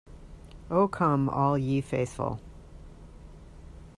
[0.71, 2.39] Oh come all ye faithful.